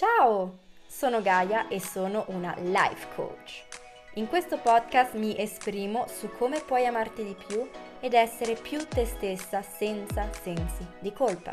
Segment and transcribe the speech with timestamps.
[0.00, 3.66] Ciao, sono Gaia e sono una life coach.
[4.14, 7.68] In questo podcast mi esprimo su come puoi amarti di più
[8.00, 11.52] ed essere più te stessa senza sensi di colpa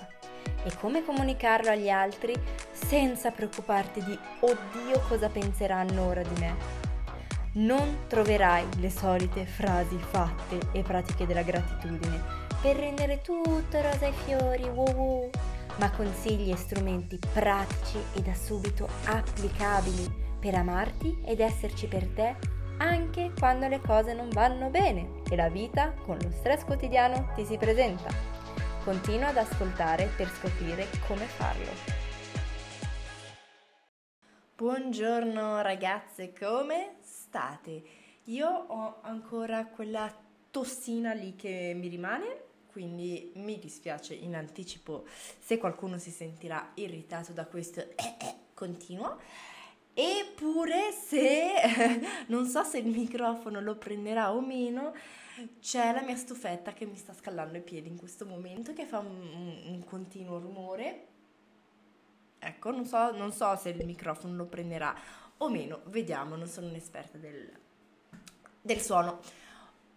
[0.64, 2.34] e come comunicarlo agli altri
[2.72, 6.56] senza preoccuparti di oddio cosa penseranno ora di me.
[7.56, 12.24] Non troverai le solite frasi fatte e pratiche della gratitudine
[12.62, 15.30] per rendere tutto rosa e fiori, wow, wow
[15.78, 22.36] ma consigli e strumenti pratici e da subito applicabili per amarti ed esserci per te
[22.78, 27.44] anche quando le cose non vanno bene e la vita con lo stress quotidiano ti
[27.44, 28.10] si presenta.
[28.84, 32.06] Continua ad ascoltare per scoprire come farlo.
[34.56, 37.84] Buongiorno ragazze, come state?
[38.26, 40.12] Io ho ancora quella
[40.50, 42.47] tossina lì che mi rimane
[42.78, 45.08] quindi mi dispiace in anticipo
[45.40, 49.20] se qualcuno si sentirà irritato da questo eh, eh, continuo.
[49.96, 51.54] Eppure se
[52.30, 54.94] non so se il microfono lo prenderà o meno,
[55.60, 59.00] c'è la mia stufetta che mi sta scaldando i piedi in questo momento che fa
[59.00, 61.08] un, un continuo rumore.
[62.38, 64.96] Ecco, non so, non so, se il microfono lo prenderà
[65.38, 67.52] o meno, vediamo, non sono un'esperta del,
[68.62, 69.20] del suono.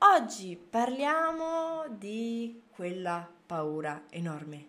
[0.03, 4.67] Oggi parliamo di quella paura enorme.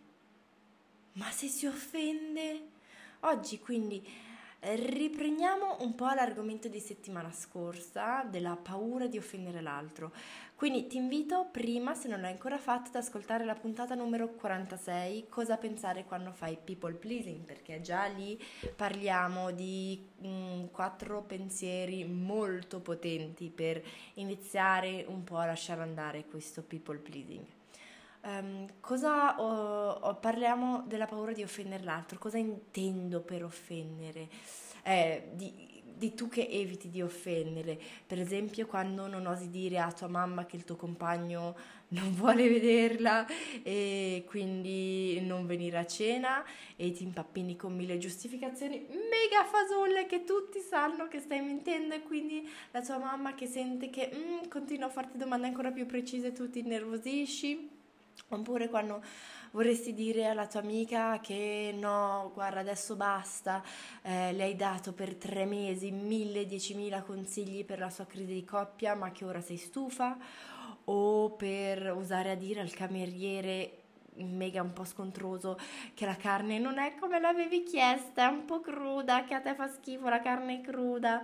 [1.14, 2.68] Ma se si offende?
[3.22, 4.06] Oggi quindi
[4.64, 10.12] riprendiamo un po' l'argomento di settimana scorsa della paura di offendere l'altro.
[10.56, 15.28] Quindi ti invito prima, se non l'hai ancora fatto, ad ascoltare la puntata numero 46,
[15.28, 18.40] cosa pensare quando fai people pleasing, perché già lì
[18.76, 23.84] parliamo di mh, mm, quattro pensieri molto potenti per
[24.16, 27.44] iniziare un po' a lasciare andare questo people pleasing.
[28.23, 34.30] Um, cosa ho, parliamo della paura di offendere l'altro, cosa intendo per offendere?
[34.83, 37.80] Eh, di, di tu che eviti di offendere.
[38.08, 41.56] Per esempio, quando non osi dire a tua mamma che il tuo compagno
[41.91, 43.28] non vuole vederla
[43.62, 46.44] e quindi non venire a cena
[46.75, 52.01] e ti impappini con mille giustificazioni mega fasulle che tutti sanno che stai mentendo e
[52.01, 56.31] quindi la tua mamma che sente che mm, continua a farti domande ancora più precise
[56.31, 57.71] tu ti innervosisci.
[58.29, 59.03] Oppure quando
[59.51, 63.61] vorresti dire alla tua amica che no, guarda, adesso basta,
[64.01, 68.45] eh, le hai dato per tre mesi mille, diecimila consigli per la sua crisi di
[68.45, 70.17] coppia, ma che ora sei stufa,
[70.85, 73.77] o per usare a dire al cameriere
[74.16, 75.57] mega un po' scontroso
[75.93, 79.55] che la carne non è come l'avevi chiesta, è un po' cruda, che a te
[79.55, 81.23] fa schifo la carne cruda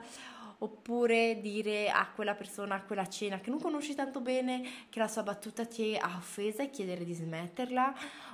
[0.59, 5.07] oppure dire a quella persona, a quella cena che non conosci tanto bene, che la
[5.07, 7.93] sua battuta ti ha offesa e chiedere di smetterla,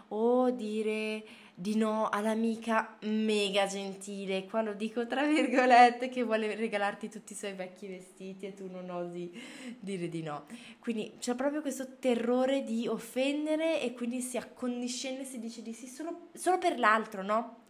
[0.10, 1.24] o dire
[1.56, 7.36] di no all'amica mega gentile, qua lo dico tra virgolette, che vuole regalarti tutti i
[7.36, 9.32] suoi vecchi vestiti e tu non osi
[9.80, 10.46] dire di no.
[10.80, 15.88] Quindi c'è proprio questo terrore di offendere e quindi si accondiscende, si dice di sì
[15.88, 17.62] solo, solo per l'altro, no?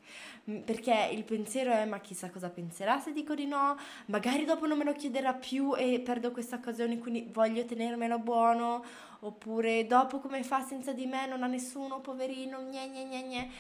[0.50, 4.66] Mm, perché il pensiero è ma chissà cosa penserà se dico di no, magari dopo
[4.68, 8.84] non me lo chiederà più e perdo questa occasione quindi voglio tenermelo buono,
[9.20, 13.52] oppure dopo come fa senza di me non ha nessuno, poverino, gne gne gne gne.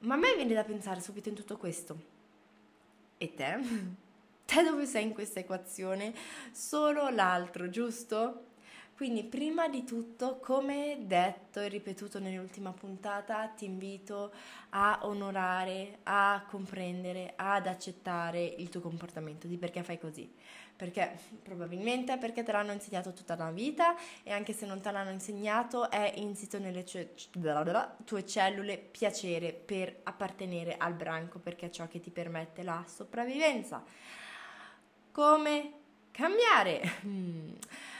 [0.00, 1.96] Ma a me viene da pensare subito in tutto questo.
[3.18, 3.58] E te?
[4.46, 6.14] Te dove sei in questa equazione?
[6.52, 8.47] Solo l'altro, giusto?
[8.98, 14.32] Quindi prima di tutto, come detto e ripetuto nell'ultima puntata, ti invito
[14.70, 20.28] a onorare, a comprendere, ad accettare il tuo comportamento, di perché fai così.
[20.74, 23.94] Perché probabilmente perché te l'hanno insegnato tutta la vita
[24.24, 30.76] e anche se non te l'hanno insegnato è insito nelle tue cellule piacere per appartenere
[30.76, 33.80] al branco perché è ciò che ti permette la sopravvivenza.
[35.12, 35.72] Come
[36.10, 36.82] cambiare?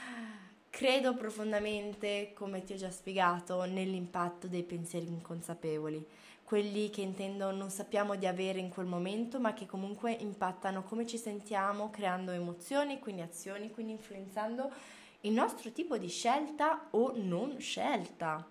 [0.79, 6.07] Credo profondamente, come ti ho già spiegato, nell'impatto dei pensieri inconsapevoli,
[6.45, 11.05] quelli che intendo non sappiamo di avere in quel momento, ma che comunque impattano come
[11.05, 14.71] ci sentiamo, creando emozioni, quindi azioni, quindi influenzando
[15.23, 18.47] il nostro tipo di scelta o non scelta.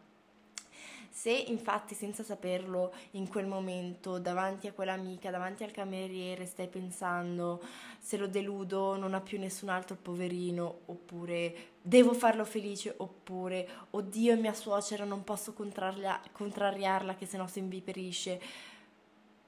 [1.18, 7.60] Se infatti senza saperlo in quel momento davanti a quell'amica, davanti al cameriere stai pensando
[7.98, 14.36] se lo deludo non ha più nessun altro poverino oppure devo farlo felice oppure oddio
[14.36, 18.40] mia suocera non posso contraria- contrariarla che sennò si inviperisce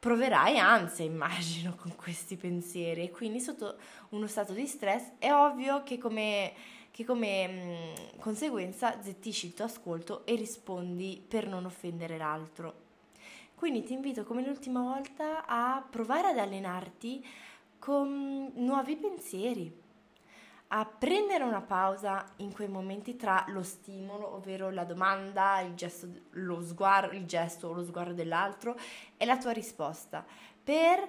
[0.01, 3.05] proverai ansia, immagino, con questi pensieri.
[3.05, 3.77] E quindi sotto
[4.09, 6.53] uno stato di stress è ovvio che come
[6.91, 12.89] che come mh, mm, conseguenza zittisci il tuo ascolto e rispondi per non offendere l'altro.
[13.55, 17.25] Quindi ti invito come l'ultima volta a provare ad allenarti
[17.79, 19.81] con nuovi pensieri,
[20.69, 26.09] a prendere una pausa in quei momenti tra lo stimolo, ovvero la domanda, il gesto,
[26.31, 28.79] lo sguardo, il gesto o lo sguardo dell'altro
[29.17, 30.25] e la tua risposta,
[30.63, 31.09] per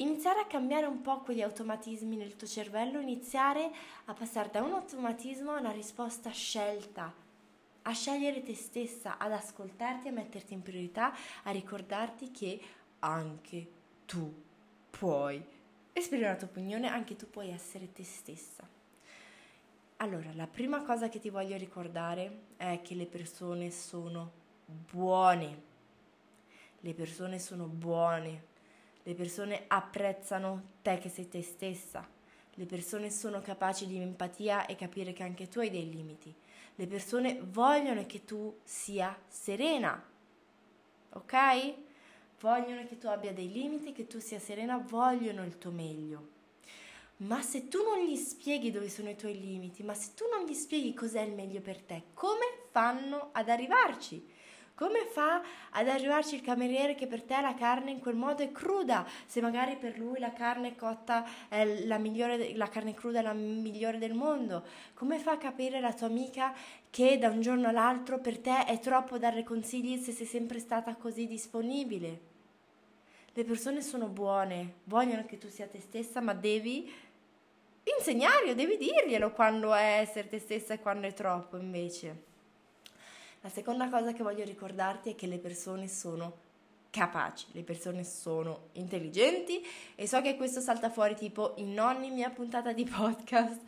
[0.00, 3.70] iniziare a cambiare un po' quegli automatismi nel tuo cervello, iniziare
[4.06, 7.12] a passare da un automatismo a una risposta scelta,
[7.82, 11.14] a scegliere te stessa, ad ascoltarti, a metterti in priorità,
[11.44, 12.60] a ricordarti che
[13.00, 13.70] anche
[14.06, 14.32] tu
[14.90, 15.42] puoi
[15.92, 18.68] esprimere la tua opinione, anche tu puoi essere te stessa.
[19.98, 24.30] Allora, la prima cosa che ti voglio ricordare è che le persone sono
[24.64, 25.68] buone.
[26.80, 28.49] Le persone sono buone.
[29.10, 32.08] Le persone apprezzano te che sei te stessa.
[32.54, 36.32] Le persone sono capaci di empatia e capire che anche tu hai dei limiti.
[36.76, 40.00] Le persone vogliono che tu sia serena.
[41.14, 41.74] Ok?
[42.38, 46.28] Vogliono che tu abbia dei limiti, che tu sia serena, vogliono il tuo meglio.
[47.16, 50.46] Ma se tu non gli spieghi dove sono i tuoi limiti, ma se tu non
[50.46, 54.24] gli spieghi cos'è il meglio per te, come fanno ad arrivarci?
[54.80, 55.42] Come fa
[55.72, 59.06] ad arrivarci il cameriere che per te la carne in quel modo è cruda?
[59.26, 63.34] Se magari per lui la carne cotta è la migliore, la carne cruda è la
[63.34, 64.64] migliore del mondo.
[64.94, 66.54] Come fa a capire la tua amica
[66.88, 70.94] che da un giorno all'altro per te è troppo dare consigli se sei sempre stata
[70.94, 72.20] così disponibile?
[73.34, 76.90] Le persone sono buone, vogliono che tu sia te stessa, ma devi
[77.84, 82.29] insegnarglielo, devi dirglielo quando è essere te stessa e quando è troppo invece.
[83.42, 86.48] La seconda cosa che voglio ricordarti è che le persone sono
[86.90, 89.64] capaci, le persone sono intelligenti
[89.94, 93.62] e so che questo salta fuori tipo in ogni mia puntata di podcast,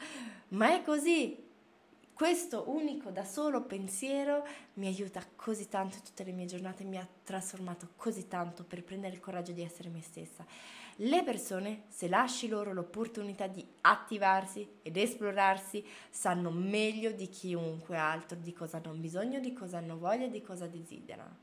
[0.49, 1.51] ma è così.
[2.13, 6.99] Questo unico da solo pensiero mi aiuta così tanto in tutte le mie giornate, mi
[6.99, 10.45] ha trasformato così tanto per prendere il coraggio di essere me stessa.
[10.97, 18.37] Le persone, se lasci loro l'opportunità di attivarsi ed esplorarsi, sanno meglio di chiunque altro
[18.39, 21.39] di cosa hanno bisogno, di cosa hanno voglia, di cosa desiderano.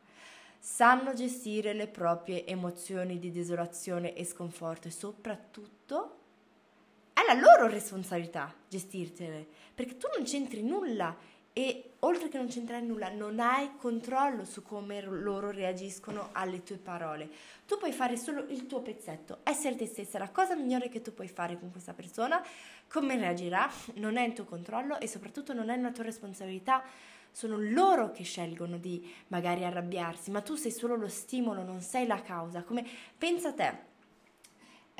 [0.59, 6.17] Sanno gestire le proprie emozioni di desolazione e sconforto e soprattutto
[7.13, 11.15] è la loro responsabilità gestirtele, perché tu non c'entri nulla
[11.59, 16.77] e oltre che non c'entrare nulla, non hai controllo su come loro reagiscono alle tue
[16.77, 17.29] parole.
[17.67, 21.13] Tu puoi fare solo il tuo pezzetto, essere te stessa, la cosa migliore che tu
[21.13, 22.41] puoi fare con questa persona,
[22.87, 26.81] come reagirà, non è in tuo controllo e soprattutto non è una tua responsabilità.
[27.29, 32.07] Sono loro che scelgono di magari arrabbiarsi, ma tu sei solo lo stimolo, non sei
[32.07, 32.63] la causa.
[32.63, 33.77] Come pensa a te,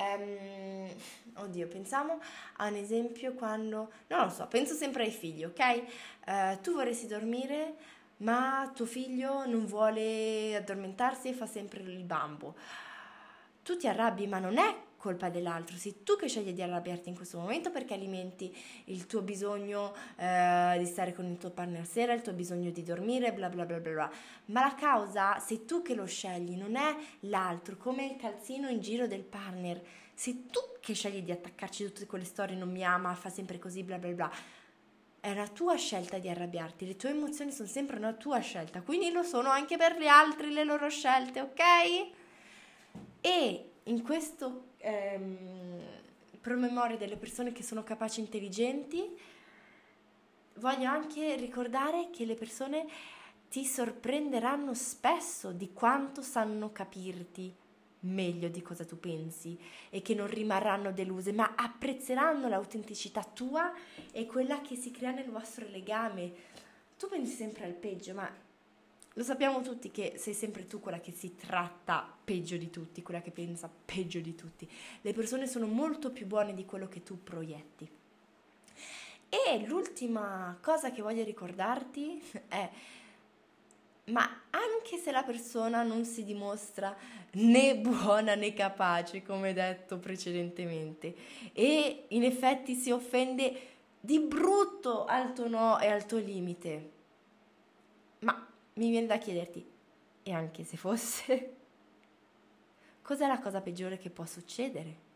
[0.00, 0.88] Um,
[1.34, 2.20] oddio, pensiamo
[2.56, 5.82] a un esempio quando, non lo so, penso sempre ai figli, ok?
[6.26, 7.74] Uh, tu vorresti dormire,
[8.18, 12.56] ma tuo figlio non vuole addormentarsi e fa sempre il bambo.
[13.62, 17.14] Tu ti arrabbi, ma non è colpa dell'altro, sei tu che scegli di arrabbiarti in
[17.14, 18.54] questo momento perché alimenti
[18.84, 22.82] il tuo bisogno eh, di stare con il tuo partner sera, il tuo bisogno di
[22.82, 24.10] dormire, bla bla bla bla bla.
[24.46, 28.80] Ma la causa sei tu che lo scegli, non è l'altro, come il calzino in
[28.80, 29.80] giro del partner.
[30.12, 33.82] Sei tu che scegli di attaccarci tutte quelle storie, non mi ama, fa sempre così,
[33.82, 34.30] bla bla bla.
[35.18, 39.10] È la tua scelta di arrabbiarti, le tue emozioni sono sempre una tua scelta, quindi
[39.10, 41.60] lo sono anche per gli altri le loro scelte, ok?
[43.22, 45.78] E in questo ehm,
[46.40, 49.16] promemoria delle persone che sono capaci e intelligenti,
[50.54, 52.86] voglio anche ricordare che le persone
[53.48, 57.54] ti sorprenderanno spesso di quanto sanno capirti
[58.00, 59.58] meglio di cosa tu pensi
[59.90, 63.72] e che non rimarranno deluse, ma apprezzeranno l'autenticità tua
[64.12, 66.32] e quella che si crea nel vostro legame.
[66.96, 68.30] Tu pensi sempre al peggio, ma
[69.14, 73.20] lo sappiamo tutti che sei sempre tu quella che si tratta peggio di tutti, quella
[73.20, 74.68] che pensa peggio di tutti.
[75.00, 77.88] Le persone sono molto più buone di quello che tu proietti.
[79.28, 82.70] E l'ultima cosa che voglio ricordarti è,
[84.06, 86.96] ma anche se la persona non si dimostra
[87.32, 91.14] né buona né capace, come detto precedentemente,
[91.52, 93.68] e in effetti si offende
[94.00, 96.90] di brutto al tuo no e al tuo limite,
[98.20, 98.49] ma
[98.80, 99.62] mi viene da chiederti,
[100.22, 101.56] e anche se fosse,
[103.02, 105.08] cos'è la cosa peggiore che può succedere?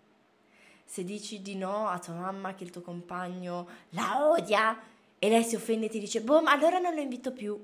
[0.84, 4.78] Se dici di no a tua mamma che il tuo compagno la odia
[5.18, 7.58] e lei si offende e ti dice, boh, ma allora non lo invito più.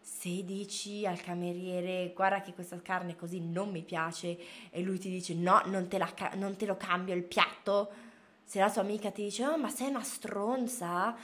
[0.00, 4.38] Se dici al cameriere, guarda che questa carne così non mi piace,
[4.70, 7.90] e lui ti dice, no, non te, la, non te lo cambio il piatto.
[8.44, 11.14] Se la tua amica ti dice, oh, ma sei una stronza,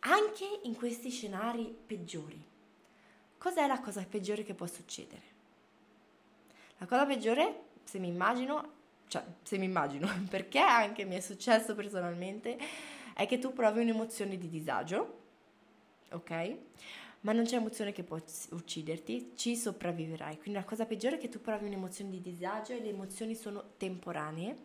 [0.00, 2.52] anche in questi scenari peggiori
[3.44, 5.20] Cos'è la cosa peggiore che può succedere?
[6.78, 8.72] La cosa peggiore, se mi immagino,
[9.06, 12.56] cioè se mi immagino, perché anche mi è successo personalmente,
[13.12, 15.18] è che tu provi un'emozione di disagio,
[16.12, 16.56] ok?
[17.20, 18.18] Ma non c'è emozione che può
[18.52, 20.38] ucciderti, ci sopravviverai.
[20.38, 23.72] Quindi la cosa peggiore è che tu provi un'emozione di disagio e le emozioni sono
[23.76, 24.56] temporanee.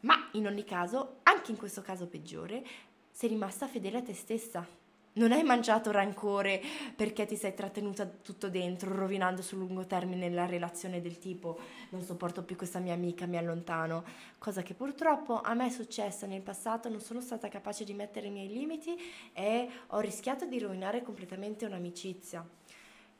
[0.00, 2.64] Ma in ogni caso, anche in questo caso peggiore,
[3.10, 4.66] sei rimasta fedele a te stessa
[5.14, 6.62] non hai mangiato rancore
[6.94, 11.58] perché ti sei trattenuta tutto dentro, rovinando sul lungo termine la relazione del tipo
[11.90, 14.04] non sopporto più questa mia amica, mi allontano,
[14.38, 18.28] cosa che purtroppo a me è successa nel passato, non sono stata capace di mettere
[18.28, 18.96] i miei limiti
[19.32, 22.46] e ho rischiato di rovinare completamente un'amicizia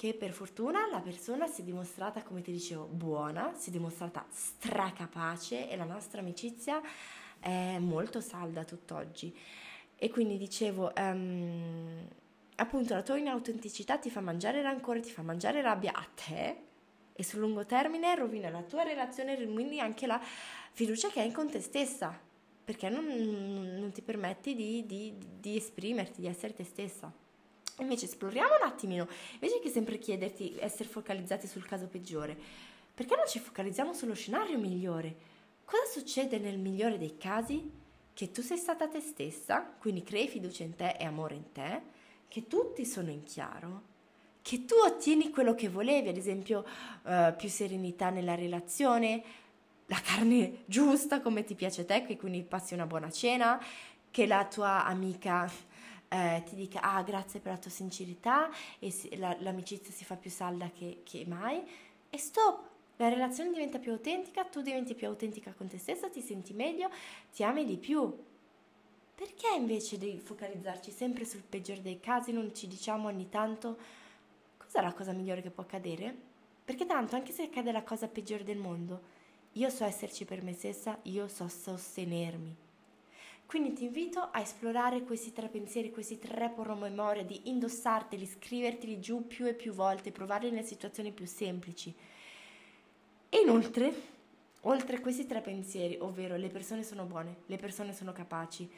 [0.01, 4.25] che per fortuna la persona si è dimostrata, come ti dicevo, buona, si è dimostrata
[4.31, 6.81] stracapace e la nostra amicizia
[7.39, 9.37] è molto salda tutt'oggi.
[10.03, 12.09] E quindi dicevo, um,
[12.57, 16.57] appunto la tua inautenticità ti fa mangiare rancore, ti fa mangiare rabbia a te
[17.13, 20.19] e sul lungo termine rovina la tua relazione e quindi anche la
[20.73, 22.19] fiducia che hai con te stessa,
[22.65, 27.13] perché non, non ti permetti di, di, di esprimerti, di essere te stessa.
[27.81, 32.35] Invece esploriamo un attimino, invece che sempre chiederti essere focalizzati sul caso peggiore,
[32.95, 35.15] perché non ci focalizziamo sullo scenario migliore?
[35.67, 37.80] Cosa succede nel migliore dei casi?
[38.21, 41.81] Che tu sei stata te stessa, quindi crei fiducia in te e amore in te,
[42.29, 43.83] che tutti sono in chiaro,
[44.43, 46.67] che tu ottieni quello che volevi, ad esempio
[47.05, 49.23] uh, più serenità nella relazione,
[49.87, 53.59] la carne giusta come ti piace a te, che quindi passi una buona cena,
[54.11, 55.51] che la tua amica
[56.09, 60.17] eh, ti dica ah grazie per la tua sincerità e si, la, l'amicizia si fa
[60.17, 61.63] più salda che, che mai
[62.11, 62.70] e stop,
[63.01, 66.91] la relazione diventa più autentica, tu diventi più autentica con te stessa, ti senti meglio,
[67.33, 68.15] ti ami di più.
[69.15, 73.79] Perché invece di focalizzarci sempre sul peggiore dei casi non ci diciamo ogni tanto
[74.59, 76.15] cos'è la cosa migliore che può accadere?
[76.63, 79.01] Perché tanto, anche se accade la cosa peggiore del mondo,
[79.53, 82.55] io so esserci per me stessa, io so sostenermi.
[83.47, 89.27] Quindi ti invito a esplorare questi tre pensieri, questi tre promemoria, di indossarteli, scriverteli giù
[89.27, 91.93] più e più volte, provarli nelle situazioni più semplici.
[93.33, 93.95] E inoltre,
[94.63, 98.69] oltre a questi tre pensieri, ovvero le persone sono buone, le persone sono capaci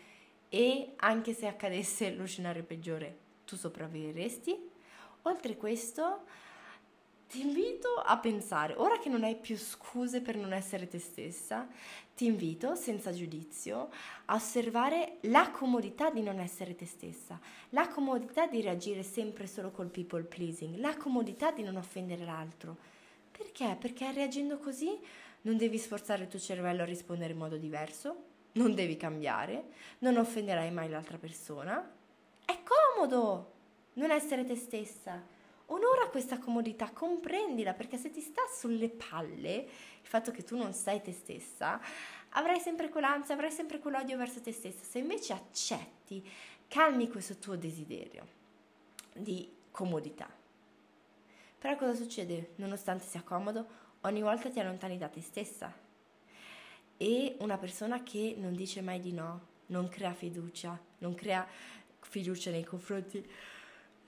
[0.51, 3.17] e anche se accadesse lo scenario peggiore,
[3.47, 4.71] tu sopravviveresti,
[5.23, 6.25] oltre a questo
[7.29, 11.67] ti invito a pensare, ora che non hai più scuse per non essere te stessa,
[12.15, 13.89] ti invito, senza giudizio,
[14.27, 17.41] a osservare la comodità di non essere te stessa,
[17.71, 22.92] la comodità di reagire sempre solo col people pleasing, la comodità di non offendere l'altro
[23.43, 23.77] perché?
[23.79, 24.99] Perché reagendo così
[25.43, 30.17] non devi sforzare il tuo cervello a rispondere in modo diverso, non devi cambiare, non
[30.17, 31.91] offenderai mai l'altra persona.
[32.45, 33.53] È comodo
[33.95, 35.21] non essere te stessa.
[35.67, 40.73] Onora questa comodità, comprendila, perché se ti sta sulle palle il fatto che tu non
[40.73, 41.81] sei te stessa,
[42.31, 44.85] avrai sempre quell'ansia, avrai sempre quell'odio verso te stessa.
[44.85, 46.29] Se invece accetti,
[46.69, 48.41] calmi questo tuo desiderio
[49.15, 50.42] di comodità
[51.63, 52.55] però cosa succede?
[52.57, 53.65] Nonostante sia comodo,
[54.01, 55.73] ogni volta ti allontani da te stessa.
[56.97, 61.47] E una persona che non dice mai di no, non crea fiducia, non crea
[62.01, 63.25] fiducia nei confronti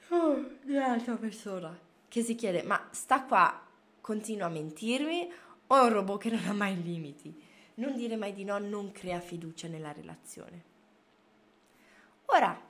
[0.09, 3.65] oh, dell'altra persona, che si chiede, ma sta qua,
[4.01, 5.31] continua a mentirmi
[5.69, 7.41] o è un robot che non ha mai limiti?
[7.75, 10.65] Non dire mai di no non crea fiducia nella relazione.
[12.27, 12.61] Ora,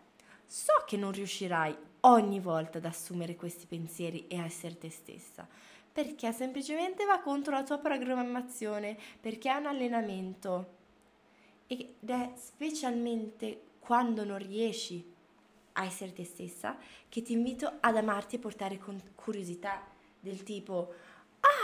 [0.44, 1.74] so che non riuscirai
[2.06, 5.46] ogni volta ad assumere questi pensieri e a essere te stessa,
[5.92, 10.82] perché semplicemente va contro la tua programmazione, perché è un allenamento
[11.66, 15.12] ed è specialmente quando non riesci
[15.72, 16.76] a essere te stessa
[17.08, 19.82] che ti invito ad amarti e portare con curiosità
[20.20, 20.92] del tipo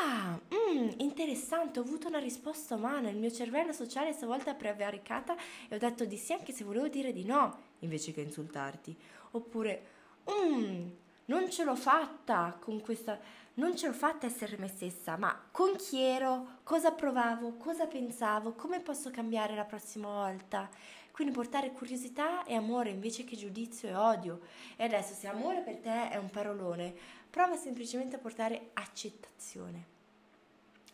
[0.02, 5.34] Ah, mm, interessante, ho avuto una risposta umana, il mio cervello sociale stavolta è prevaricata
[5.68, 8.94] e ho detto di sì anche se volevo dire di no, invece che insultarti.
[9.32, 9.82] Oppure,
[10.28, 10.88] mm,
[11.26, 13.18] non ce l'ho fatta con questa,
[13.54, 18.52] non ce l'ho fatta essere me stessa, ma con chi ero, cosa provavo, cosa pensavo,
[18.52, 20.68] come posso cambiare la prossima volta.
[21.12, 24.40] Quindi portare curiosità e amore invece che giudizio e odio.
[24.76, 26.94] E adesso se amore per te è un parolone,
[27.28, 29.98] prova semplicemente a portare accettazione.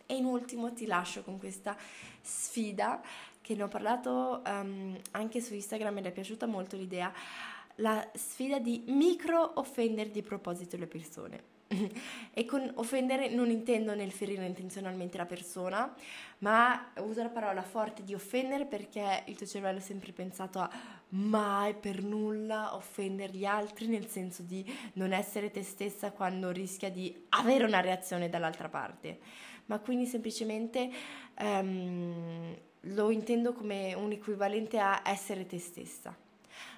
[0.05, 1.77] E in ultimo ti lascio con questa
[2.21, 3.01] sfida
[3.41, 7.13] che ne ho parlato um, anche su Instagram ed è piaciuta molto l'idea
[7.77, 11.55] la sfida di micro offendere di proposito le persone.
[12.33, 15.93] e con offendere non intendo nel ferire intenzionalmente la persona,
[16.39, 20.69] ma uso la parola forte di offendere perché il tuo cervello è sempre pensato a
[21.09, 26.89] mai per nulla offendere gli altri, nel senso di non essere te stessa quando rischia
[26.89, 29.19] di avere una reazione dall'altra parte.
[29.65, 30.89] Ma quindi semplicemente
[31.39, 36.15] um, lo intendo come un equivalente a essere te stessa.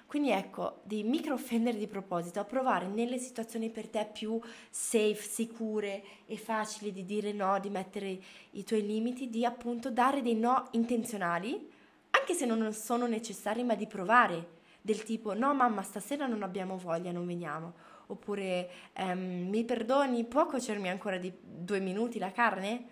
[0.06, 5.14] Quindi ecco, di micro offendere di proposito, a provare nelle situazioni per te più safe,
[5.14, 8.18] sicure e facili di dire no, di mettere
[8.50, 11.70] i tuoi limiti, di appunto dare dei no intenzionali,
[12.10, 16.76] anche se non sono necessari, ma di provare del tipo no mamma stasera non abbiamo
[16.76, 17.74] voglia, non veniamo.
[18.06, 22.84] Oppure ehm, mi perdoni, può cuocermi ancora di due minuti la carne?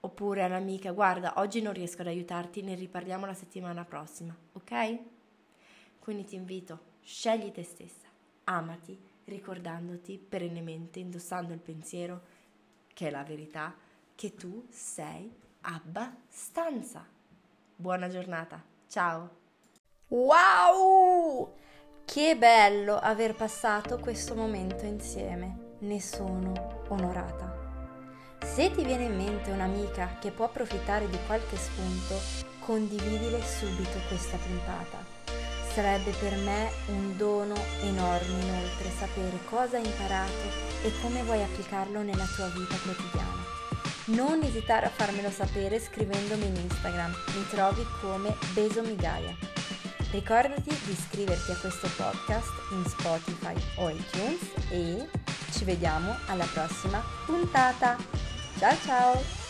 [0.00, 5.15] Oppure all'amica guarda oggi non riesco ad aiutarti, ne riparliamo la settimana prossima, ok?
[6.06, 8.06] Quindi ti invito, scegli te stessa,
[8.44, 12.20] amati, ricordandoti perennemente, indossando il pensiero,
[12.94, 13.74] che è la verità,
[14.14, 17.04] che tu sei abbastanza.
[17.74, 19.30] Buona giornata, ciao!
[20.06, 21.56] Wow!
[22.04, 28.38] Che bello aver passato questo momento insieme, ne sono onorata.
[28.44, 32.14] Se ti viene in mente un'amica che può approfittare di qualche spunto,
[32.60, 35.15] condividile subito questa puntata
[35.76, 40.32] Sarebbe per me un dono enorme inoltre sapere cosa hai imparato
[40.82, 43.44] e come vuoi applicarlo nella tua vita quotidiana.
[44.06, 49.36] Non esitare a farmelo sapere scrivendomi in Instagram, mi trovi come Besomigaia.
[50.12, 54.40] Ricordati di iscriverti a questo podcast in Spotify o iTunes
[54.70, 55.06] e
[55.50, 57.98] ci vediamo alla prossima puntata.
[58.58, 59.45] Ciao ciao!